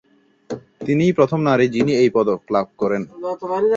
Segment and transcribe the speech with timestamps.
[0.85, 3.01] তিনিই প্রথম নারী, যিনি এই পদক লাভ করেন।